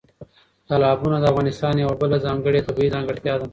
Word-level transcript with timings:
تالابونه 0.67 1.17
د 1.19 1.25
افغانستان 1.33 1.73
یوه 1.83 1.95
بله 2.01 2.17
ځانګړې 2.25 2.65
طبیعي 2.67 2.93
ځانګړتیا 2.95 3.33
ده. 3.39 3.45